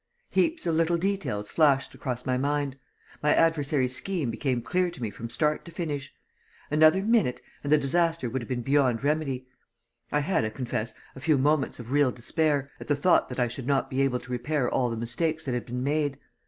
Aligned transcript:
Heaps 0.31 0.65
of 0.65 0.73
little 0.73 0.97
details 0.97 1.51
flashed 1.51 1.93
across 1.93 2.25
my 2.25 2.35
mind. 2.35 2.75
My 3.21 3.35
adversary's 3.35 3.95
scheme 3.95 4.31
became 4.31 4.63
clear 4.63 4.89
to 4.89 4.99
me 4.99 5.11
from 5.11 5.29
start 5.29 5.63
to 5.65 5.71
finish. 5.71 6.11
Another 6.71 7.03
minute... 7.03 7.39
and 7.61 7.71
the 7.71 7.77
disaster 7.77 8.27
would 8.27 8.41
have 8.41 8.49
been 8.49 8.63
beyond 8.63 9.03
remedy. 9.03 9.45
I 10.11 10.21
had, 10.21 10.43
I 10.43 10.49
confess, 10.49 10.95
a 11.15 11.19
few 11.19 11.37
moments 11.37 11.79
of 11.79 11.91
real 11.91 12.11
despair, 12.11 12.71
at 12.79 12.87
the 12.87 12.95
thought 12.95 13.29
that 13.29 13.39
I 13.39 13.47
should 13.47 13.67
not 13.67 13.91
be 13.91 14.01
able 14.01 14.17
to 14.21 14.31
repair 14.31 14.67
all 14.67 14.89
the 14.89 14.97
mistakes 14.97 15.45
that 15.45 15.51
had 15.53 15.67
been 15.67 15.83
made. 15.83 16.17